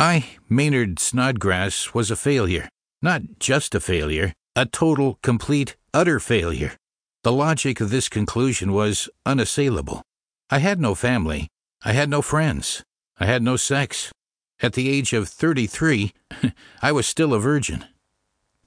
[0.00, 2.68] I, Maynard Snodgrass, was a failure.
[3.02, 6.76] Not just a failure, a total, complete, utter failure.
[7.24, 10.02] The logic of this conclusion was unassailable.
[10.50, 11.48] I had no family.
[11.84, 12.84] I had no friends.
[13.18, 14.12] I had no sex.
[14.62, 16.12] At the age of 33,
[16.82, 17.84] I was still a virgin.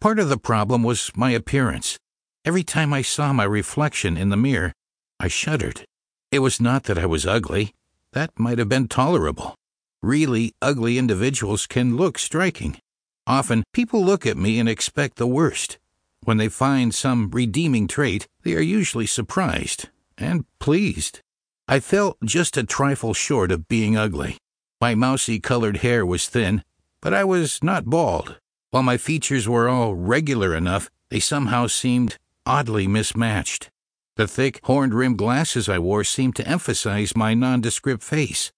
[0.00, 1.96] Part of the problem was my appearance.
[2.44, 4.72] Every time I saw my reflection in the mirror,
[5.20, 5.84] I shuddered.
[6.32, 7.72] It was not that I was ugly.
[8.14, 9.54] That might have been tolerable.
[10.02, 12.80] Really ugly individuals can look striking.
[13.26, 15.78] Often, people look at me and expect the worst.
[16.24, 21.20] When they find some redeeming trait, they are usually surprised and pleased.
[21.68, 24.38] I fell just a trifle short of being ugly.
[24.80, 26.64] My mousy colored hair was thin,
[27.02, 28.38] but I was not bald.
[28.70, 33.70] While my features were all regular enough, they somehow seemed oddly mismatched.
[34.16, 38.50] The thick, horn rimmed glasses I wore seemed to emphasize my nondescript face.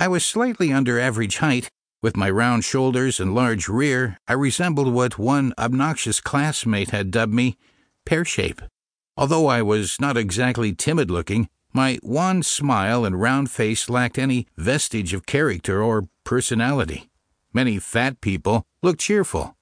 [0.00, 1.68] I was slightly under average height.
[2.00, 7.34] With my round shoulders and large rear, I resembled what one obnoxious classmate had dubbed
[7.34, 7.58] me
[8.06, 8.62] pear shape.
[9.18, 14.46] Although I was not exactly timid looking, my wan smile and round face lacked any
[14.56, 17.10] vestige of character or personality.
[17.52, 19.54] Many fat people look cheerful.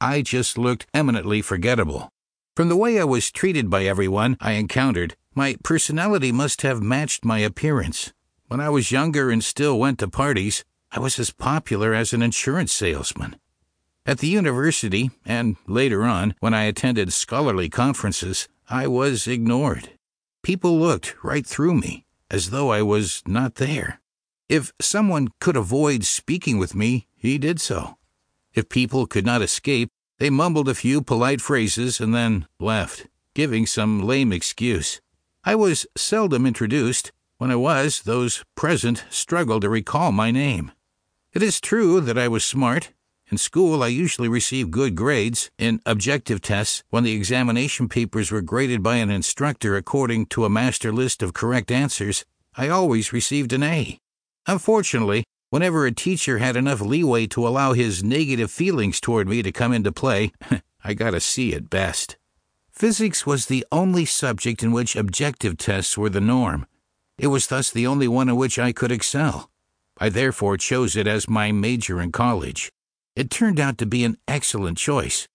[0.00, 2.08] I just looked eminently forgettable.
[2.56, 7.24] From the way I was treated by everyone I encountered, my personality must have matched
[7.24, 8.12] my appearance.
[8.48, 12.22] When I was younger and still went to parties, I was as popular as an
[12.22, 13.36] insurance salesman.
[14.06, 19.90] At the university, and later on, when I attended scholarly conferences, I was ignored.
[20.42, 24.00] People looked right through me, as though I was not there.
[24.48, 27.96] If someone could avoid speaking with me, he did so.
[28.52, 33.64] If people could not escape, they mumbled a few polite phrases and then left, giving
[33.64, 35.00] some lame excuse.
[35.44, 37.10] I was seldom introduced.
[37.38, 40.70] When I was, those present struggled to recall my name.
[41.32, 42.92] It is true that I was smart.
[43.28, 45.50] In school, I usually received good grades.
[45.58, 50.48] In objective tests, when the examination papers were graded by an instructor according to a
[50.48, 52.24] master list of correct answers,
[52.54, 53.98] I always received an A.
[54.46, 59.50] Unfortunately, whenever a teacher had enough leeway to allow his negative feelings toward me to
[59.50, 60.30] come into play,
[60.84, 62.16] I got a C at best.
[62.70, 66.66] Physics was the only subject in which objective tests were the norm.
[67.18, 69.50] It was thus the only one in which I could excel.
[69.98, 72.70] I therefore chose it as my major in college.
[73.14, 75.28] It turned out to be an excellent choice.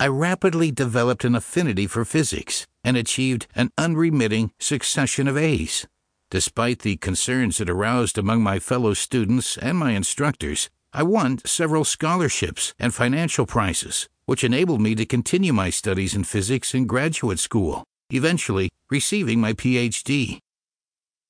[0.00, 5.86] I rapidly developed an affinity for physics and achieved an unremitting succession of A's.
[6.30, 11.84] Despite the concerns it aroused among my fellow students and my instructors, I won several
[11.84, 17.38] scholarships and financial prizes, which enabled me to continue my studies in physics in graduate
[17.38, 20.38] school, eventually receiving my PhD.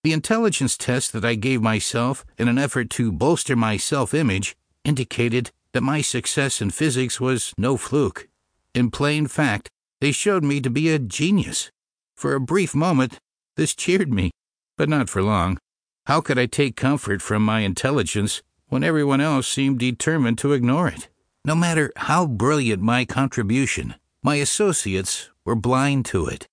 [0.05, 4.57] The intelligence test that I gave myself in an effort to bolster my self image
[4.85, 8.29] indicated that my success in physics was no fluke.
[8.75, 9.71] In plain fact,
[10.01, 11.71] they showed me to be a genius.
[12.17, 13.19] For a brief moment,
[13.57, 14.31] this cheered me,
[14.77, 15.59] but not for long.
[16.07, 20.89] How could I take comfort from my intelligence when everyone else seemed determined to ignore
[20.89, 21.09] it?
[21.45, 26.47] No matter how brilliant my contribution, my associates were blind to it.